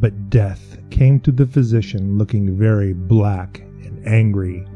[0.00, 4.66] But death came to the physician looking very black and angry,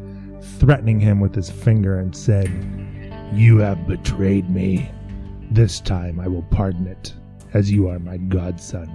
[0.59, 2.51] threatening him with his finger, and said,
[3.33, 4.91] You have betrayed me.
[5.51, 7.15] This time I will pardon it,
[7.55, 8.95] as you are my godson.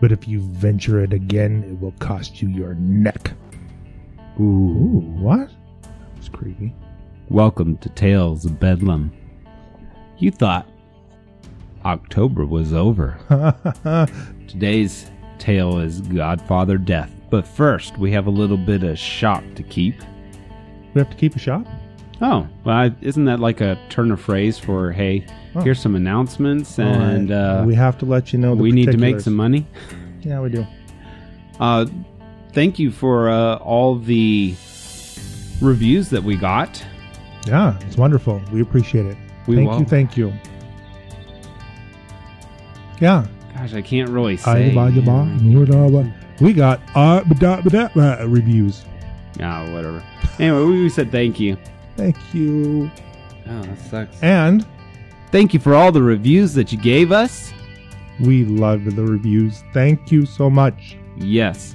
[0.00, 3.32] But if you venture it again, it will cost you your neck.
[4.40, 5.50] Ooh, what?
[5.82, 6.74] That was creepy.
[7.28, 9.12] Welcome to Tales of Bedlam.
[10.16, 10.66] You thought
[11.84, 13.18] October was over.
[14.48, 17.10] Today's tale is Godfather Death.
[17.30, 19.96] But first, we have a little bit of shop to keep.
[20.94, 21.66] We have to keep a shop?
[22.22, 25.60] Oh, well, I- isn't that like a turn of phrase for, hey, Oh.
[25.60, 29.20] here's some announcements and uh, we have to let you know we need to make
[29.20, 29.66] some money?
[30.22, 30.66] Yeah, we do.
[31.60, 31.86] Uh,
[32.52, 34.54] thank you for uh, all the
[35.60, 36.84] reviews that we got.
[37.46, 38.42] Yeah, it's wonderful.
[38.52, 39.16] We appreciate it.
[39.46, 39.78] We thank will.
[39.80, 40.32] you, thank you.
[43.00, 43.26] Yeah.
[43.56, 44.68] Gosh, I can't really say.
[46.40, 48.84] We got uh, ba-da- ba-da- ba- reviews.
[49.40, 50.02] Ah, whatever.
[50.38, 51.56] Anyway, we said thank you.
[51.96, 52.90] Thank you.
[53.48, 54.22] Oh, that sucks.
[54.22, 54.66] And
[55.32, 57.52] Thank you for all the reviews that you gave us.
[58.20, 59.62] we love the reviews.
[59.72, 60.96] Thank you so much.
[61.16, 61.74] Yes,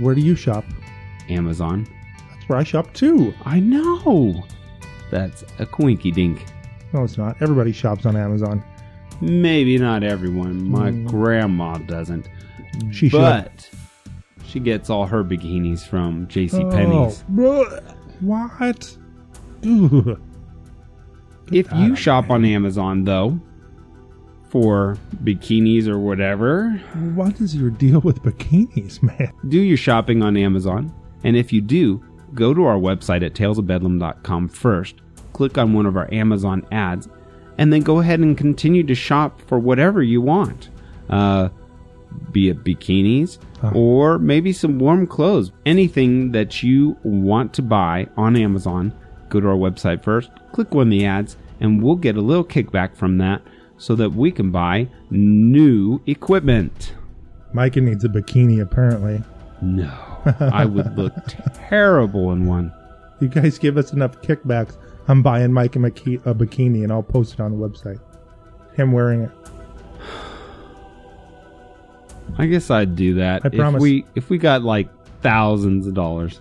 [0.00, 0.64] Where do you shop?
[1.28, 1.86] Amazon.
[2.30, 3.32] That's where I shop too.
[3.44, 4.44] I know.
[5.10, 6.44] That's a quinky dink.
[6.92, 7.36] No, it's not.
[7.40, 8.62] Everybody shops on Amazon.
[9.20, 10.68] Maybe not everyone.
[10.70, 11.06] My Mm.
[11.08, 12.28] grandma doesn't.
[12.92, 13.18] She should.
[13.18, 13.68] but
[14.44, 16.58] she gets all her bikinis from J.C.
[16.70, 17.24] Penney's.
[17.28, 17.82] Oh, bruh.
[18.20, 18.96] what?
[19.66, 20.20] Ugh.
[21.50, 23.40] If you shop on Amazon, though,
[24.50, 26.70] for bikinis or whatever,
[27.14, 29.32] What is your deal with bikinis, man?
[29.48, 30.92] do your shopping on Amazon.
[31.24, 32.02] And if you do,
[32.34, 34.96] go to our website at talesofbedlam.com first,
[35.32, 37.08] click on one of our Amazon ads,
[37.58, 40.70] and then go ahead and continue to shop for whatever you want.
[41.10, 41.48] Uh,
[42.32, 43.72] be it bikinis Huh.
[43.74, 45.50] or maybe some warm clothes.
[45.66, 48.92] Anything that you want to buy on Amazon,
[49.30, 52.94] go to our website first, click on the ads, and we'll get a little kickback
[52.96, 53.42] from that
[53.76, 56.94] so that we can buy new equipment.
[57.52, 59.22] Micah needs a bikini, apparently.
[59.60, 59.92] No,
[60.40, 61.12] I would look
[61.54, 62.72] terrible in one.
[63.20, 64.76] You guys give us enough kickbacks.
[65.08, 67.98] I'm buying Mike a, maki- a bikini and I'll post it on the website.
[68.74, 69.30] Him wearing it.
[72.36, 73.80] I guess I'd do that I if promise.
[73.80, 74.88] we if we got like
[75.22, 76.40] thousands of dollars.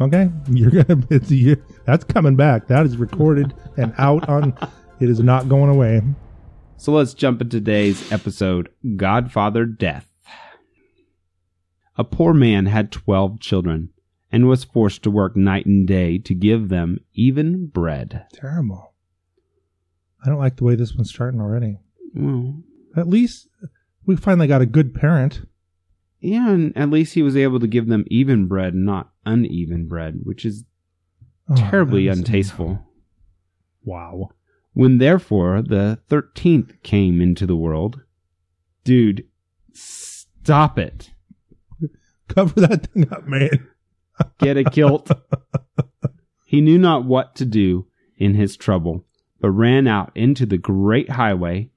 [0.00, 1.02] Okay, you're gonna.
[1.10, 2.66] It's you, that's coming back.
[2.68, 4.56] That is recorded and out on.
[5.00, 6.02] It is not going away.
[6.78, 10.08] So let's jump into today's episode Godfather Death.
[11.96, 13.90] A poor man had 12 children
[14.34, 18.26] and was forced to work night and day to give them even bread.
[18.32, 18.92] Terrible.
[20.24, 21.78] I don't like the way this one's starting already.
[22.14, 22.62] Well,
[22.96, 23.48] At least
[24.06, 25.42] we finally got a good parent.
[26.20, 30.20] yeah, and at least he was able to give them even bread not uneven bread,
[30.24, 30.64] which is
[31.48, 32.80] Oh, terribly untasteful.
[33.84, 34.30] Wow.
[34.72, 38.00] When therefore the thirteenth came into the world,
[38.82, 39.26] dude,
[39.74, 41.10] stop it.
[42.28, 43.68] Cover that thing up, man.
[44.38, 45.10] Get a kilt.
[46.46, 47.86] he knew not what to do
[48.16, 49.04] in his trouble,
[49.40, 51.70] but ran out into the great highway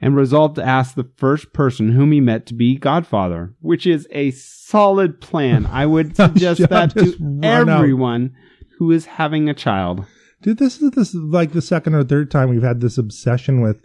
[0.00, 4.08] and resolved to ask the first person whom he met to be godfather, which is
[4.12, 5.66] a solid plan.
[5.66, 7.80] I would suggest that to run out.
[7.80, 8.34] everyone
[8.78, 10.06] who is having a child.
[10.42, 13.60] Dude, this is this is like the second or third time we've had this obsession
[13.60, 13.84] with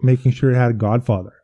[0.00, 1.34] making sure it had a godfather.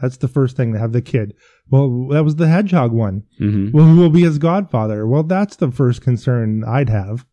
[0.00, 1.34] That's the first thing to have the kid.
[1.70, 3.24] Well, that was the hedgehog one.
[3.38, 5.06] hmm Well, who will be his godfather?
[5.06, 7.26] Well, that's the first concern I'd have.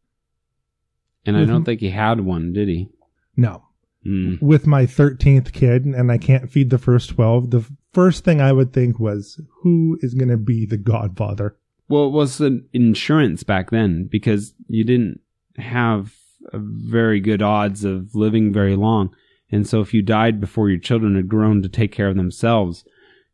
[1.26, 2.90] And I don't think he had one, did he?
[3.36, 3.64] No.
[4.06, 4.40] Mm.
[4.42, 8.52] With my 13th kid and I can't feed the first 12, the first thing I
[8.52, 11.58] would think was, who is going to be the godfather?
[11.88, 15.22] Well, it was an insurance back then because you didn't
[15.58, 16.14] have
[16.54, 19.16] very good odds of living very long.
[19.52, 22.84] And so if you died before your children had grown to take care of themselves,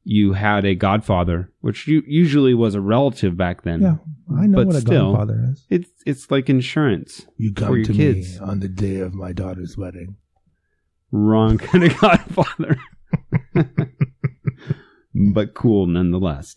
[0.04, 3.82] you had a godfather, which u- usually was a relative back then.
[3.82, 3.96] Yeah,
[4.38, 5.66] I know But what a still- godfather is.
[5.70, 7.26] It's it's like insurance.
[7.38, 8.40] You for your kids.
[8.40, 10.16] on the day of my daughter's wedding.
[11.12, 12.78] Wrong kind of godfather.
[15.34, 16.56] but cool nonetheless.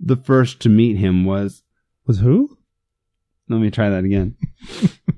[0.00, 1.62] The first to meet him was
[2.06, 2.58] Was who?
[3.48, 4.36] Let me try that again.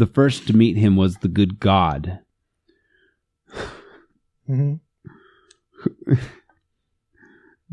[0.00, 2.20] the first to meet him was the good God.
[4.46, 4.74] hmm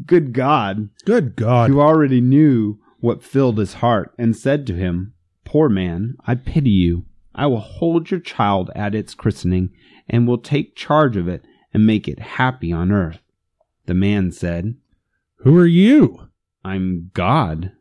[0.06, 1.70] Good God, Good God.
[1.70, 5.14] who already knew what filled his heart, and said to him,
[5.46, 7.06] Poor man, I pity you.
[7.36, 9.72] I will hold your child at its christening,
[10.08, 11.44] and will take charge of it
[11.74, 13.20] and make it happy on earth.
[13.86, 14.76] The man said,
[15.38, 16.30] Who are you?
[16.64, 17.72] I'm God.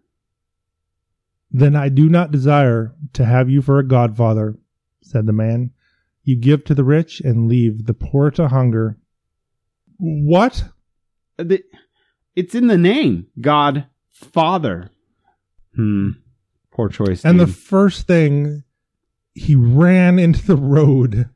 [1.51, 4.59] Then I do not desire to have you for a godfather,
[5.03, 5.71] said the man.
[6.23, 8.99] You give to the rich and leave the poor to hunger.
[9.99, 10.65] What?
[11.39, 11.65] The-
[12.37, 13.27] It's in the name.
[13.41, 14.91] God Father.
[15.75, 16.11] Hmm.
[16.71, 17.25] Poor choice.
[17.25, 18.63] And the first thing,
[19.35, 21.29] he ran into the road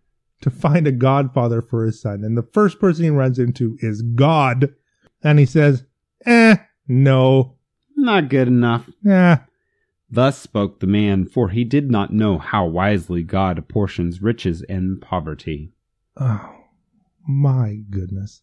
[0.43, 2.23] to find a godfather for his son.
[2.25, 4.75] And the first person he runs into is God.
[5.23, 5.85] And he says,
[6.27, 6.57] eh,
[6.87, 7.57] no,
[7.97, 8.89] Not good enough.
[9.07, 9.37] eh.
[10.15, 15.01] Thus spoke the man, for he did not know how wisely God apportions riches and
[15.01, 15.73] poverty.
[16.19, 16.55] Oh,
[17.27, 18.43] my goodness.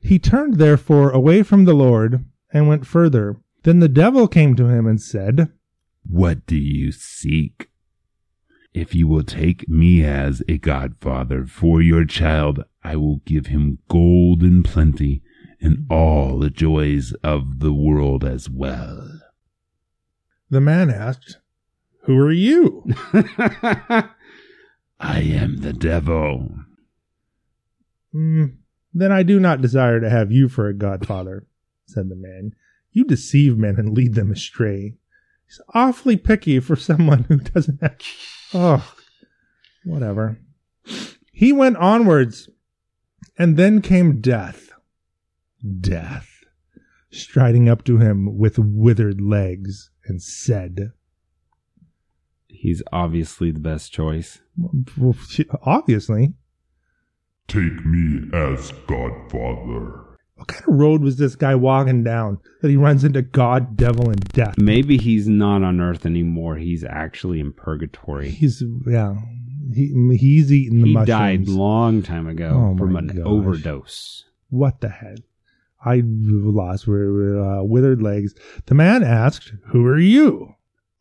[0.00, 3.36] He turned therefore away from the Lord and went further.
[3.62, 5.52] Then the devil came to him and said,
[6.02, 7.68] What do you seek?
[8.72, 13.80] If you will take me as a godfather for your child, I will give him
[13.88, 15.22] gold in plenty
[15.60, 19.21] and all the joys of the world as well.
[20.52, 21.38] The man asked,
[22.02, 22.84] Who are you?
[23.14, 24.10] I
[25.00, 26.54] am the devil.
[28.12, 28.44] "Hmm,
[28.92, 31.46] then I do not desire to have you for a godfather,
[31.86, 32.54] said the man.
[32.90, 34.98] You deceive men and lead them astray.
[35.46, 37.96] He's awfully picky for someone who doesn't have.
[38.54, 38.94] Oh,
[39.84, 40.36] whatever.
[41.32, 42.50] He went onwards,
[43.38, 44.70] and then came death.
[45.80, 46.28] Death,
[47.10, 50.92] striding up to him with withered legs, and said,
[52.48, 54.40] He's obviously the best choice.
[54.96, 55.16] well,
[55.62, 56.34] Obviously.
[57.48, 60.04] Take me as godfather.
[60.36, 64.08] What kind of road was this guy walking down that he runs into God, devil,
[64.10, 64.56] and death?
[64.58, 66.56] Maybe he's not on Earth anymore.
[66.56, 68.30] He's actually in purgatory.
[68.30, 69.16] He's yeah.
[69.74, 71.08] He he's eating the he mushrooms.
[71.08, 73.18] died long time ago Oh from an gosh.
[73.24, 74.24] overdose.
[74.50, 75.18] What the heck?
[75.84, 78.34] I lost uh, withered legs.
[78.66, 80.54] The man asked, "Who are you?"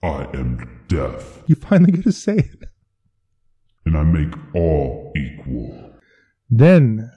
[0.04, 2.64] I am death, You finally get to say it.
[3.86, 5.94] and I make all equal.
[6.50, 7.12] Then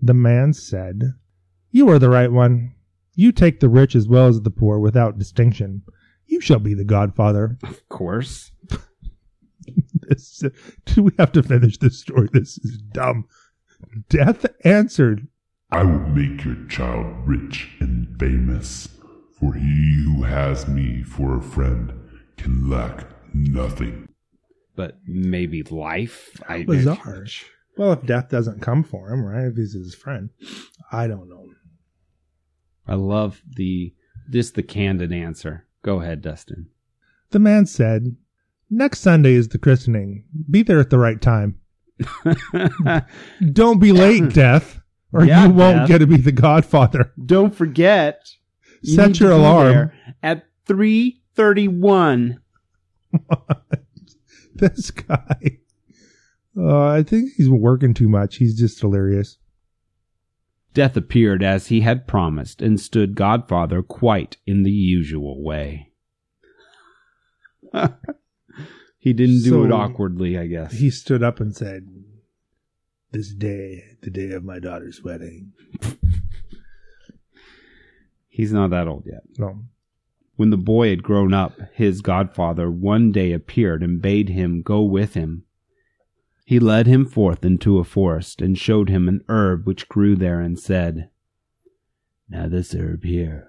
[0.00, 1.14] the man said,
[1.70, 2.74] "You are the right one.
[3.14, 5.82] You take the rich as well as the poor without distinction.
[6.26, 8.52] You shall be the godfather." Of course.
[10.08, 10.42] This,
[10.86, 12.30] do we have to finish this story?
[12.32, 13.26] This is dumb.
[14.08, 15.28] Death answered,
[15.70, 18.88] I will make your child rich and famous,
[19.38, 21.92] for he who has me for a friend
[22.38, 24.08] can lack nothing.
[24.76, 26.40] But maybe life.
[26.48, 27.26] I, Bizarre.
[27.76, 29.44] Well, if death doesn't come for him, right?
[29.44, 30.30] If he's his friend,
[30.90, 31.48] I don't know.
[32.86, 33.92] I love the
[34.30, 35.66] just the candid answer.
[35.82, 36.68] Go ahead, Dustin.
[37.30, 38.16] The man said,
[38.70, 40.24] "Next Sunday is the christening.
[40.50, 41.60] Be there at the right time.
[43.52, 44.77] Don't be late, Death,
[45.12, 48.28] or Yeah, you won't get to be the Godfather." Don't forget.
[48.82, 49.92] you Set your alarm.
[50.22, 52.40] at three thirty-one.
[54.54, 55.58] This guy,
[56.58, 58.36] uh, I think he's working too much.
[58.36, 59.38] He's just delirious.
[60.74, 65.92] Death appeared as he had promised and stood Godfather quite in the usual way.
[68.98, 70.72] he didn't do it awkwardly, I guess.
[70.72, 71.86] He stood up and said,
[73.10, 75.52] "This day, the day of my daughter's wedding."
[78.28, 79.22] He's not that old yet.
[79.36, 79.64] No,
[80.36, 84.82] When the boy had grown up, his godfather one day appeared and bade him go
[84.82, 85.42] with him.
[86.44, 90.40] He led him forth into a forest and showed him an herb which grew there
[90.40, 91.10] and said,
[92.28, 93.48] Now this herb here,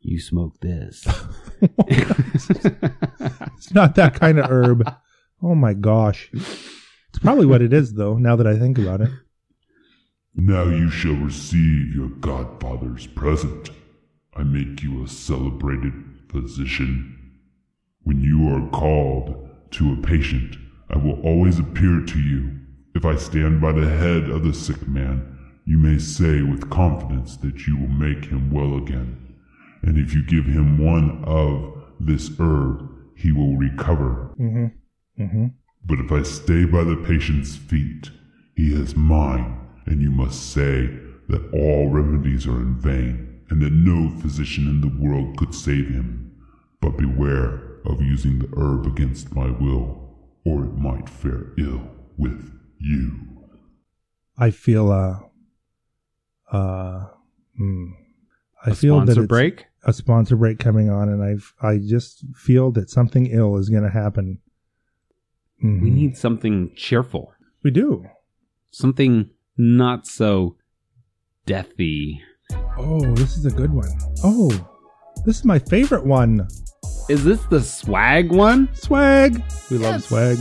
[0.00, 1.06] you smoke this.
[1.62, 2.50] it's
[3.72, 4.86] not that kind of herb.
[5.42, 6.73] Oh my gosh, it's
[7.24, 8.16] probably what it is, though.
[8.16, 9.10] Now that I think about it,
[10.36, 13.70] Now you shall receive your godfather's present.
[14.34, 15.92] I make you a celebrated
[16.28, 17.40] physician.
[18.02, 20.56] When you are called to a patient,
[20.90, 22.58] I will always appear to you.
[22.94, 27.36] If I stand by the head of the sick man, you may say with confidence
[27.38, 29.36] that you will make him well again.
[29.82, 34.34] And if you give him one of this herb, he will recover.
[34.38, 35.22] mm-hmm.
[35.22, 35.46] Mm-hmm.
[35.86, 38.10] But if I stay by the patient's feet,
[38.56, 40.90] he is mine, and you must say
[41.28, 45.88] that all remedies are in vain, and that no physician in the world could save
[45.88, 46.32] him.
[46.80, 51.82] But beware of using the herb against my will, or it might fare ill
[52.16, 53.12] with you.
[54.38, 55.18] I feel uh
[56.50, 57.06] uh
[57.56, 57.90] hmm.
[58.64, 59.66] I A feel that sponsor it's break?
[59.84, 63.82] a sponsor break coming on, and I've I just feel that something ill is going
[63.82, 64.40] to happen.
[65.64, 65.80] Mhm.
[65.82, 67.32] We need something cheerful.
[67.62, 68.04] we do.
[68.70, 70.56] Something not so
[71.46, 72.18] deathy
[72.76, 73.88] Oh, this is a good one.
[74.22, 74.50] Oh,
[75.24, 76.46] this is my favorite one.
[77.08, 78.68] Is this the swag one?
[78.74, 79.42] Swag.
[79.70, 80.06] We love Yes.
[80.08, 80.38] swag.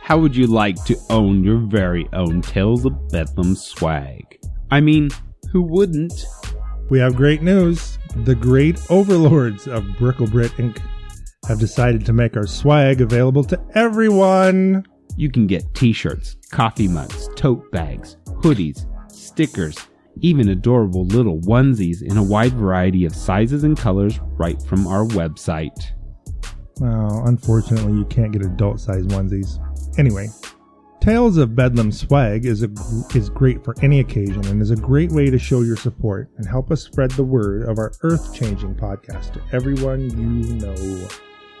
[0.00, 4.24] How would you like to own your very own Tales of Bedlam swag?
[4.70, 5.10] I mean,
[5.52, 6.24] who wouldn't?
[6.88, 7.98] We have great news.
[8.24, 10.78] The great overlords of Bricklebrit Inc.
[11.48, 14.86] have decided to make our swag available to everyone.
[15.16, 19.76] You can get t shirts, coffee mugs, tote bags, hoodies, stickers,
[20.20, 25.04] even adorable little onesies in a wide variety of sizes and colors right from our
[25.06, 25.92] website.
[26.80, 29.58] Well, unfortunately, you can't get adult size onesies.
[29.98, 30.28] Anyway,
[31.04, 32.70] Tales of Bedlam swag is a
[33.14, 36.46] is great for any occasion and is a great way to show your support and
[36.46, 41.08] help us spread the word of our earth-changing podcast to everyone you know.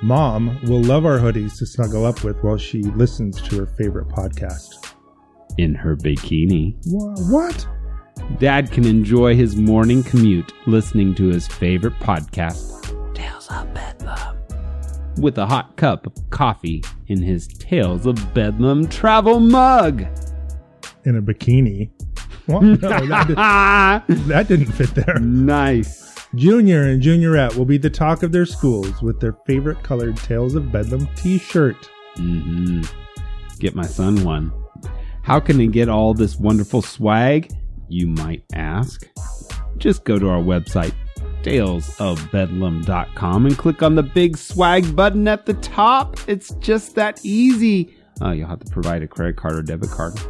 [0.04, 4.08] Mom will love our hoodies to snuggle up with while she listens to her favorite
[4.08, 4.92] podcast.
[5.56, 7.66] In her bikini, Wha- What?
[8.38, 14.36] Dad can enjoy his morning commute listening to his favorite podcast, Tales of Bedlam,
[15.22, 20.04] with a hot cup of coffee in his Tales of Bedlam travel mug.
[21.06, 21.88] In a bikini?
[22.44, 22.62] What?
[22.62, 25.18] No, that, did, that didn't fit there.
[25.18, 26.13] nice.
[26.34, 30.54] Junior and Juniorette will be the talk of their schools with their favorite colored Tales
[30.54, 31.76] of Bedlam t-shirt.
[32.16, 32.82] Mm-hmm.
[33.58, 34.52] Get my son one.
[35.22, 37.50] How can he get all this wonderful swag?
[37.88, 39.08] You might ask.
[39.76, 40.94] Just go to our website,
[41.42, 46.18] talesofbedlam.com, and click on the big swag button at the top.
[46.26, 47.96] It's just that easy.
[48.20, 50.20] Oh, you'll have to provide a credit card or debit card.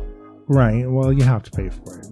[0.46, 2.06] Right, well, you have to pay for it.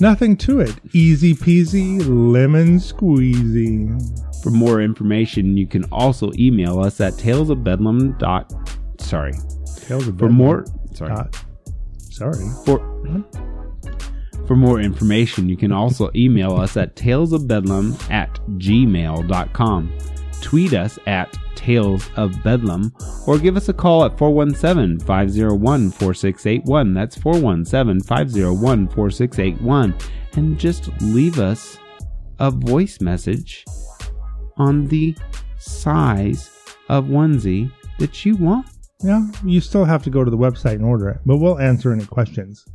[0.00, 0.74] Nothing to it.
[0.92, 4.42] Easy peasy, lemon squeezy.
[4.42, 8.18] For more information, you can also email us at talesofbedlam.
[8.18, 8.52] Dot,
[9.00, 9.32] sorry.
[9.86, 10.32] Tales of For Bedlam.
[10.34, 11.14] more, sorry.
[11.14, 11.44] Dot-
[11.98, 12.44] sorry.
[12.64, 12.78] For
[14.46, 19.92] for more information, you can also email us at talesofbedlam at gmail.com,
[20.44, 22.92] tweet us at Tales of Bedlam,
[23.26, 26.92] or give us a call at 417 501 4681.
[26.92, 29.94] That's 417 501 4681.
[30.34, 31.78] And just leave us
[32.38, 33.64] a voice message
[34.58, 35.16] on the
[35.58, 36.50] size
[36.90, 38.66] of onesie that you want.
[39.02, 41.92] Yeah, you still have to go to the website and order it, but we'll answer
[41.92, 42.66] any questions.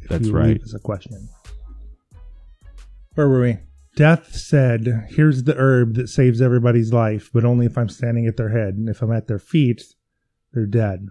[0.00, 0.48] If That's you right.
[0.48, 1.28] Leave us a question.
[3.14, 3.58] Where were we?
[3.94, 8.36] Death said, "Here's the herb that saves everybody's life, but only if I'm standing at
[8.36, 9.82] their head, and if I'm at their feet,
[10.52, 11.08] they're dead.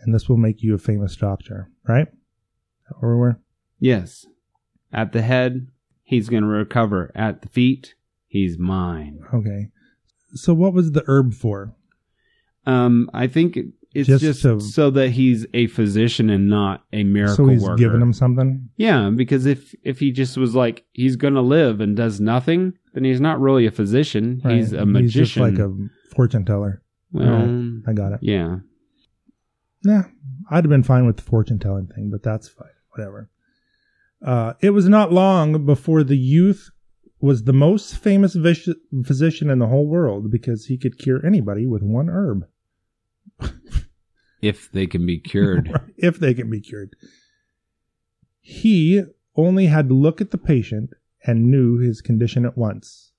[0.00, 3.40] And this will make you a famous doctor, right?" Is that Where?
[3.78, 4.26] Yes.
[4.92, 5.68] At the head,
[6.02, 7.12] he's going to recover.
[7.14, 7.94] At the feet,
[8.26, 9.20] he's mine.
[9.32, 9.70] Okay.
[10.34, 11.74] So, what was the herb for?
[12.64, 13.58] Um, I think
[13.96, 17.62] it's Just just, to- so that he's a physician and not a miracle so he's
[17.62, 17.76] worker.
[17.76, 18.68] giving him something.
[18.76, 22.74] yeah, because if if he just was like he's going to live and does nothing,
[22.94, 24.40] then he's not really a physician.
[24.44, 24.56] Right?
[24.56, 25.42] He's a He's just magician.
[25.42, 26.82] like a fortune teller.
[27.12, 28.18] well, I got it.
[28.22, 28.56] yeah.
[29.84, 30.04] Yeah,
[30.50, 32.68] I'd have been fine with the fortune telling thing, but that's fine.
[32.90, 33.30] Whatever.
[34.24, 36.70] Uh, it was not long before the youth
[37.20, 38.68] was the most famous vis-
[39.04, 42.46] physician in the whole world because he could cure anybody with one herb,
[44.46, 45.72] If they can be cured.
[45.96, 46.94] if they can be cured.
[48.40, 49.02] He
[49.34, 50.90] only had to look at the patient
[51.24, 53.12] and knew his condition at once,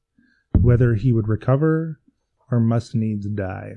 [0.60, 2.00] whether he would recover
[2.50, 3.74] or must needs die.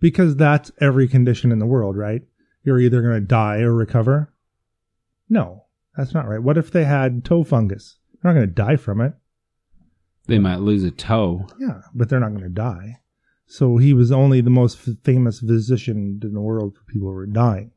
[0.00, 2.22] Because that's every condition in the world, right?
[2.62, 4.32] You're either going to die or recover.
[5.28, 5.64] No,
[5.96, 6.42] that's not right.
[6.42, 7.98] What if they had toe fungus?
[8.22, 9.12] They're not going to die from it.
[10.26, 11.46] they might lose a toe.
[11.60, 13.00] Yeah, but they're not going to die.
[13.46, 17.14] So he was only the most f- famous physician in the world for people who
[17.14, 17.72] were dying.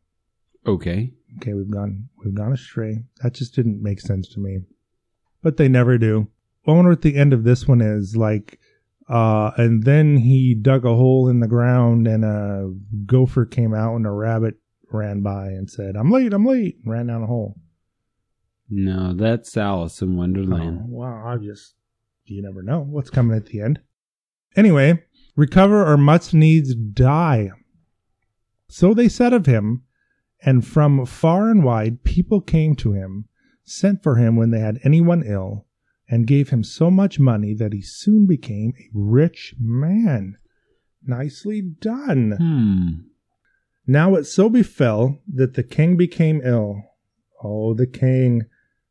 [0.66, 1.14] Okay.
[1.38, 3.04] Okay, we've gone we've gone astray.
[3.22, 4.60] That just didn't make sense to me.
[5.44, 6.28] But they never do.
[6.66, 8.60] I wonder what the end of this one is like.
[9.10, 12.74] Uh, and then he dug a hole in the ground, and a
[13.06, 14.56] gopher came out, and a rabbit
[14.92, 17.56] ran by and said, "I'm late, I'm late," and ran down a hole.
[18.70, 20.90] No, that's Alice in Oh, Wonderland.
[20.90, 21.76] wow, I just
[22.26, 23.80] you never know what's coming at the end.
[24.58, 25.02] Anyway,
[25.38, 27.52] recover or must needs die.
[28.68, 29.84] So they said of him,
[30.42, 33.30] and from far and wide people came to him,
[33.64, 35.66] sent for him when they had anyone ill,
[36.10, 40.38] and gave him so much money that he soon became a rich man.
[41.06, 42.36] Nicely done.
[42.38, 43.08] Hmm.
[43.86, 46.82] Now it so befell that the king became ill.
[47.42, 48.44] Oh, the king.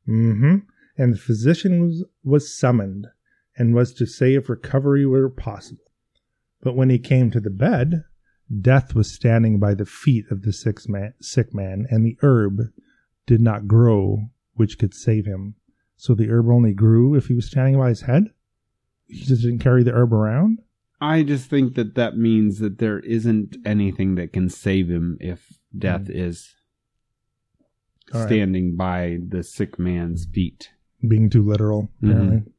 [0.08, 0.56] Mm-hmm.
[0.96, 3.08] And the physician was, was summoned
[3.56, 5.85] and was to say if recovery were possible.
[6.62, 8.04] But when he came to the bed,
[8.60, 12.60] death was standing by the feet of the sick man, sick man, and the herb
[13.26, 15.54] did not grow which could save him.
[15.96, 18.30] So the herb only grew if he was standing by his head?
[19.06, 20.60] He just didn't carry the herb around?
[21.00, 25.58] I just think that that means that there isn't anything that can save him if
[25.76, 26.12] death hmm.
[26.14, 26.54] is
[28.12, 28.28] All right.
[28.28, 30.70] standing by the sick man's feet.
[31.06, 32.10] Being too literal, mm-hmm.
[32.10, 32.52] apparently.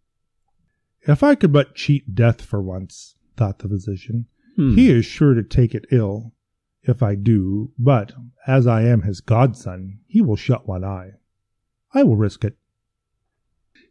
[1.02, 4.26] If I could but cheat death for once, thought the physician,
[4.56, 4.76] Hmm.
[4.76, 6.34] he is sure to take it ill
[6.84, 8.14] if I do, but
[8.48, 11.12] as I am his godson, he will shut one eye.
[11.94, 12.58] I will risk it.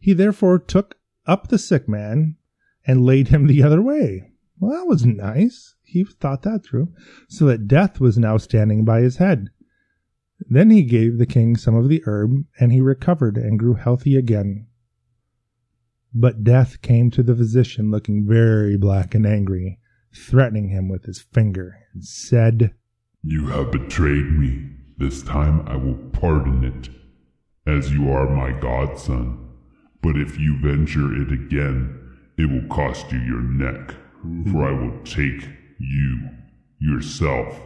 [0.01, 2.37] He therefore took up the sick man
[2.87, 4.33] and laid him the other way.
[4.59, 5.75] Well, that was nice.
[5.83, 6.93] He thought that through,
[7.29, 9.51] so that death was now standing by his head.
[10.49, 14.17] Then he gave the king some of the herb, and he recovered and grew healthy
[14.17, 14.67] again.
[16.19, 19.79] But death came to the physician looking very black and angry,
[20.15, 22.75] threatening him with his finger, and said,
[23.23, 24.71] You have betrayed me.
[24.97, 26.89] This time I will pardon it,
[27.71, 29.47] as you are my godson.
[30.01, 33.95] But if you venture it again, it will cost you your neck,
[34.51, 35.47] for I will take
[35.79, 36.31] you,
[36.79, 37.61] yourself,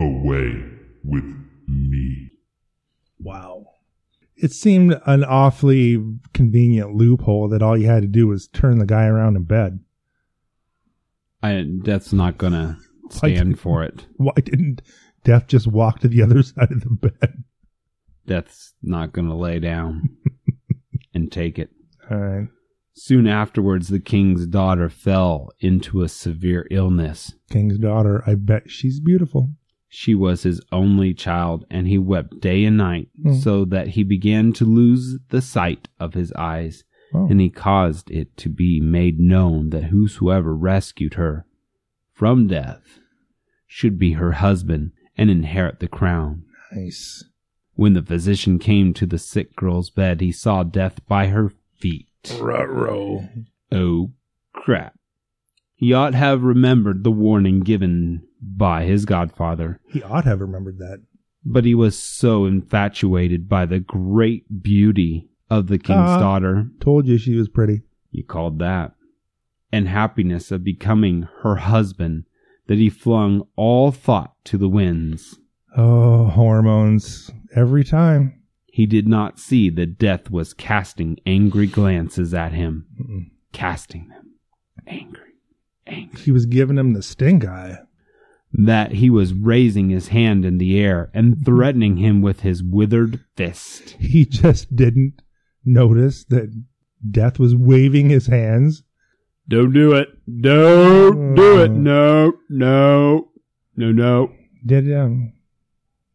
[0.00, 0.64] away
[1.04, 1.36] with
[1.68, 2.32] me.
[3.20, 3.64] Wow.
[4.36, 8.86] It seemed an awfully convenient loophole that all you had to do was turn the
[8.86, 9.80] guy around in bed.
[11.42, 12.78] I, death's not gonna
[13.10, 14.06] stand for it.
[14.16, 14.82] Why didn't
[15.24, 17.44] Death just walk to the other side of the bed?
[18.26, 20.16] Death's not gonna lay down
[21.14, 21.70] and take it.
[22.10, 22.48] All right.
[22.94, 27.34] Soon afterwards, the king's daughter fell into a severe illness.
[27.50, 29.50] King's daughter, I bet she's beautiful.
[29.94, 33.34] She was his only child, and he wept day and night, Hmm.
[33.34, 36.84] so that he began to lose the sight of his eyes.
[37.12, 37.26] Oh.
[37.28, 41.44] And he caused it to be made known that whosoever rescued her
[42.14, 43.00] from death
[43.66, 46.44] should be her husband and inherit the crown.
[46.74, 47.22] Nice.
[47.74, 52.08] When the physician came to the sick girl's bed, he saw death by her feet.
[52.40, 53.28] Ruh-roh.
[53.70, 54.12] Oh,
[54.54, 54.94] crap.
[55.74, 60.40] He ought to have remembered the warning given by his godfather, He ought to have
[60.40, 61.00] remembered that.
[61.44, 66.18] but he was so infatuated by the great beauty of the king's Ah.
[66.20, 67.82] daughter, Told you she was pretty.
[68.10, 68.94] you called that,
[69.70, 72.24] and happiness of becoming her husband,
[72.66, 75.38] that he flung all thought to the winds.
[75.76, 77.30] Oh, hormones.
[77.54, 78.34] Every time.
[78.66, 83.30] He did not see that death was casting angry glances at him, Mm-mm.
[83.52, 84.32] casting them
[84.86, 85.32] angry,
[85.86, 86.20] angry.
[86.22, 87.78] He was giving him the stink eye.
[88.52, 93.20] That he was raising his hand in the air and threatening him with his withered
[93.34, 93.96] fist.
[93.98, 95.22] He just didn't
[95.64, 96.52] notice that
[97.10, 98.82] Death was waving his hands.
[99.48, 100.08] Don't do it.
[100.40, 101.70] Don't do it.
[101.72, 101.76] Mm.
[101.78, 103.28] No, no,
[103.76, 104.32] no, no.
[104.64, 105.32] Did um,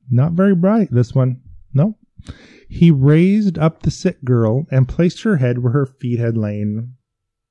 [0.10, 1.41] not very bright this one.
[1.73, 1.97] No.
[2.69, 6.93] He raised up the sick girl and placed her head where her feet had lain.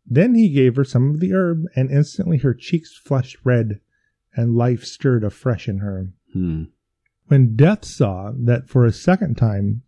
[0.07, 3.81] Then he gave her some of the herb, and instantly her cheeks flushed red,
[4.37, 6.13] and life stirred afresh in her.
[6.33, 6.65] Hmm.
[7.27, 9.83] When Death saw that for a second time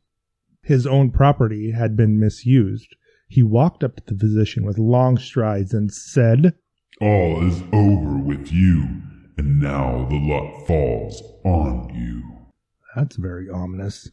[0.62, 2.96] his own property had been misused,
[3.28, 6.54] he walked up to the physician with long strides and said,
[7.00, 9.02] All is over with you,
[9.36, 12.48] and now the lot falls on you.
[12.96, 14.10] That's very ominous.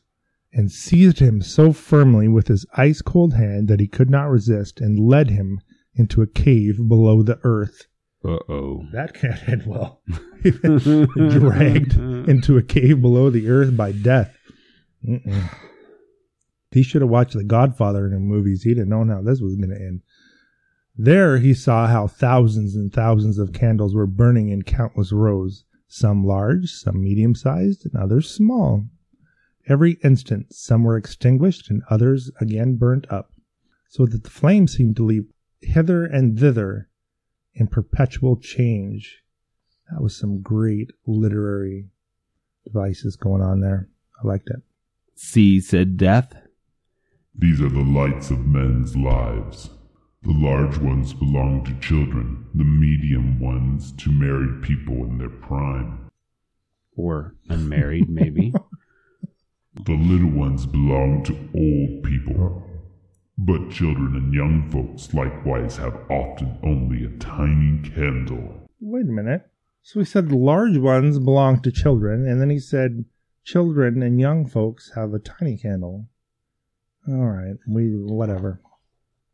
[0.53, 4.79] And seized him so firmly with his ice cold hand that he could not resist
[4.79, 5.59] and led him
[5.95, 7.87] into a cave below the earth.
[8.25, 8.83] Uh oh.
[8.91, 10.01] That can't end well.
[10.41, 14.35] Dragged into a cave below the earth by death.
[15.07, 15.49] Mm-mm.
[16.71, 18.63] He should have watched The Godfather in the movies.
[18.63, 20.01] He'd have known how this was going to end.
[20.97, 26.25] There he saw how thousands and thousands of candles were burning in countless rows, some
[26.25, 28.85] large, some medium sized, and others small.
[29.67, 33.31] Every instant, some were extinguished and others again burnt up,
[33.89, 36.89] so that the flames seemed to leap hither and thither
[37.55, 39.23] in perpetual change.
[39.91, 41.89] That was some great literary
[42.63, 43.89] devices going on there.
[44.21, 44.61] I liked it.
[45.15, 46.35] See, said Death.
[47.37, 49.69] These are the lights of men's lives.
[50.23, 56.09] The large ones belong to children, the medium ones to married people in their prime.
[56.97, 58.53] Or unmarried, maybe.
[59.83, 62.64] The little ones belong to old people.
[63.37, 68.67] But children and young folks likewise have often only a tiny candle.
[68.79, 69.49] Wait a minute.
[69.83, 73.05] So he said large ones belong to children, and then he said
[73.43, 76.07] children and young folks have a tiny candle.
[77.07, 78.61] All right, we whatever.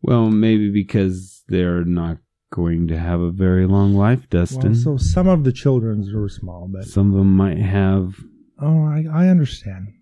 [0.02, 2.18] well, maybe because they're not
[2.52, 4.74] going to have a very long life, Dustin.
[4.74, 8.16] Well, so some of the children's were small, but Some of them might have.
[8.60, 9.94] oh, I, I understand.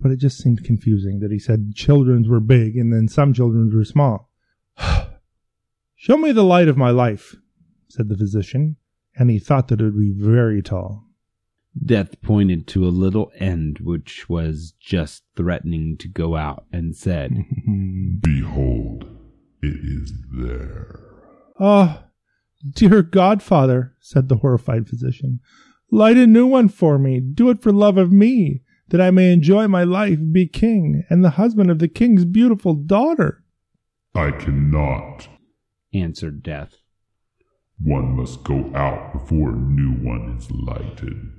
[0.00, 3.74] But it just seemed confusing that he said children's were big and then some children's
[3.74, 4.30] were small.
[5.96, 7.36] Show me the light of my life,
[7.88, 8.76] said the physician,
[9.14, 11.06] and he thought that it would be very tall.
[11.84, 17.32] Death pointed to a little end which was just threatening to go out and said,
[18.20, 19.04] Behold,
[19.62, 21.00] it is there.
[21.60, 22.04] Ah,
[22.68, 25.40] dear godfather, said the horrified physician,
[25.90, 27.20] light a new one for me.
[27.20, 31.24] Do it for love of me, that I may enjoy my life, be king, and
[31.24, 33.42] the husband of the king's beautiful daughter.
[34.14, 35.28] I cannot.
[35.94, 36.76] answered Death.
[37.82, 41.32] One must go out before a new one is lighted.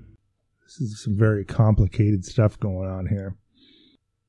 [0.63, 3.35] This is some very complicated stuff going on here.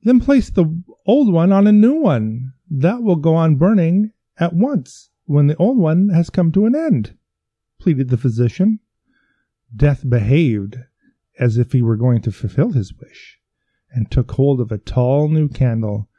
[0.03, 0.65] Then place the
[1.05, 2.53] old one on a new one.
[2.69, 6.75] That will go on burning at once when the old one has come to an
[6.75, 7.17] end,
[7.79, 8.79] pleaded the physician.
[9.75, 10.77] Death behaved
[11.39, 13.39] as if he were going to fulfill his wish,
[13.91, 16.09] and took hold of a tall new candle,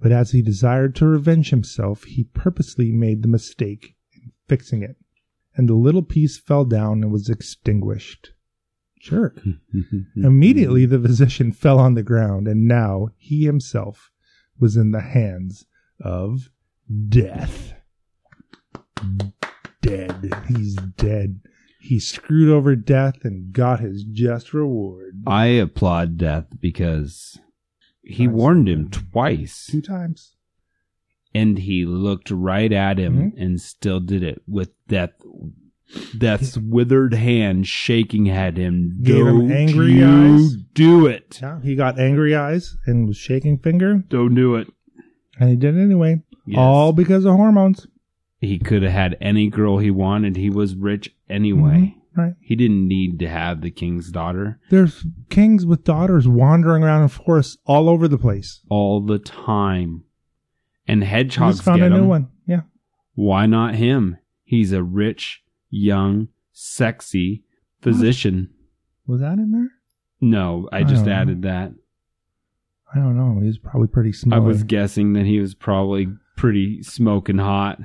[0.00, 4.96] but as he desired to revenge himself, he purposely made the mistake in fixing it,
[5.54, 8.32] and the little piece fell down and was extinguished.
[9.00, 9.40] Jerk.
[10.16, 14.10] Immediately the physician fell on the ground, and now he himself
[14.58, 15.66] was in the hands
[16.00, 16.50] of
[17.08, 17.74] death.
[19.80, 20.30] Dead.
[20.48, 21.40] He's dead.
[21.80, 25.22] He screwed over death and got his just reward.
[25.26, 27.38] I applaud Death because
[28.02, 30.36] he warned him twice Two times.
[31.34, 33.32] and he looked right at him Mhm.
[33.42, 35.12] and still did it with Death.
[36.16, 38.98] Death's withered hand shaking at him.
[39.02, 40.56] Gave him Don't angry you eyes.
[40.74, 41.38] Do it.
[41.42, 44.68] Yeah, he got angry eyes and was shaking finger, Don't do it.
[45.38, 46.22] and he did it anyway.
[46.46, 46.58] Yes.
[46.58, 47.86] All because of hormones.
[48.40, 50.36] He could have had any girl he wanted.
[50.36, 51.94] He was rich anyway.
[52.14, 52.20] Mm-hmm.
[52.20, 52.34] Right.
[52.40, 57.08] He didn't need to have the king's daughter There's kings with daughters wandering around in
[57.08, 58.60] forests all over the place.
[58.68, 60.02] all the time.
[60.88, 62.08] And He hedgehogs just found a new him.
[62.08, 62.28] one.
[62.48, 62.62] Yeah.
[63.14, 64.16] Why not him?
[64.42, 67.44] He's a rich, young, sexy
[67.80, 68.50] physician.
[69.06, 69.68] Was that in there?
[70.20, 71.20] No, I I just don't know.
[71.20, 71.72] added that.
[72.92, 73.40] I don't know.
[73.40, 74.36] He's probably pretty small.
[74.36, 77.78] I was guessing that he was probably pretty smoking hot.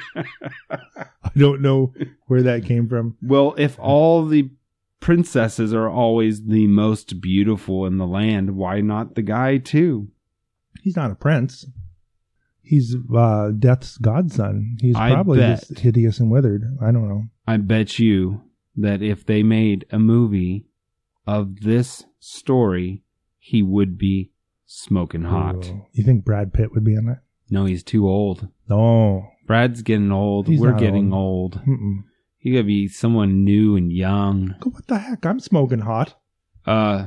[0.70, 1.92] I don't know
[2.26, 3.16] where that came from.
[3.22, 4.50] Well, if all the
[5.00, 10.08] princesses are always the most beautiful in the land, why not the guy too?
[10.82, 11.66] He's not a prince.
[12.62, 14.78] He's uh, Death's godson.
[14.80, 15.60] He's I probably bet.
[15.60, 16.62] just hideous and withered.
[16.80, 17.24] I don't know.
[17.46, 18.42] I bet you
[18.76, 20.66] that if they made a movie
[21.26, 23.02] of this story,
[23.38, 24.30] he would be
[24.64, 25.66] smoking hot.
[25.66, 25.86] Ooh.
[25.92, 27.18] You think Brad Pitt would be in it?
[27.50, 28.48] No, he's too old.
[28.68, 29.28] No.
[29.46, 30.48] Brad's getting old.
[30.48, 31.60] He's We're not getting old.
[31.66, 32.04] Mm-mm.
[32.40, 34.54] You gotta be someone new and young.
[34.60, 35.24] Go, What the heck?
[35.24, 36.18] I'm smoking hot.
[36.66, 37.06] Uh.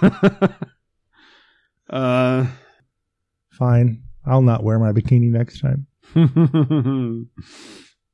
[1.90, 2.46] uh.
[3.50, 4.02] Fine.
[4.24, 5.86] I'll not wear my bikini next time.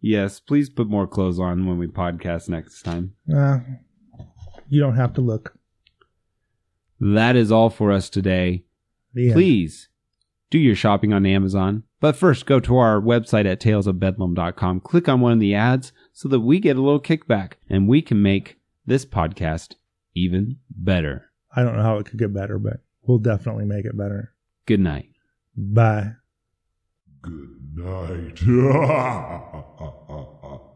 [0.01, 3.15] yes, please put more clothes on when we podcast next time.
[3.33, 3.59] Uh,
[4.69, 5.55] you don't have to look.
[7.01, 8.65] That is all for us today.
[9.15, 9.35] The end.
[9.35, 9.89] Please
[10.51, 11.85] do your shopping on Amazon.
[12.01, 14.81] But first, go to our website at talesofbedlam.com.
[14.81, 18.03] Click on one of the ads so that we get a little kickback and we
[18.03, 19.75] can make this podcast
[20.15, 21.31] even better.
[21.55, 24.33] I don't know how it could get better, but we'll definitely make it better.
[24.67, 25.11] Good night.
[25.57, 26.13] Bye.
[27.23, 28.41] Good night.